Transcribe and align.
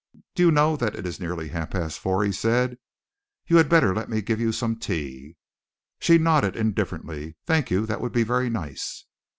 "Do 0.33 0.41
you 0.47 0.51
know 0.51 0.75
that 0.77 0.95
it 0.95 1.05
is 1.05 1.19
nearly 1.19 1.49
half 1.49 1.69
past 1.69 1.99
four?" 1.99 2.23
he 2.25 2.31
said. 2.31 2.79
"You 3.45 3.57
had 3.57 3.69
better 3.69 3.93
let 3.93 4.09
me 4.09 4.23
give 4.23 4.39
you 4.41 4.51
some 4.51 4.77
tea." 4.77 5.35
She 5.99 6.17
nodded 6.17 6.55
indifferently. 6.55 7.35
"Thank 7.45 7.69
you. 7.69 7.85
That 7.85 8.01
would 8.01 8.11
be 8.11 8.23
very 8.23 8.49
nice." 8.49 9.05